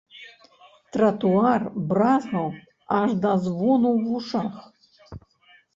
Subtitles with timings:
[0.95, 2.47] Тратуар бразгаў
[3.01, 4.53] аж да звону ў вушах.